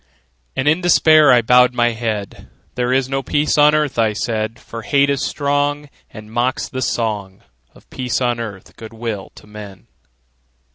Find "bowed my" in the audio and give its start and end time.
1.43-1.91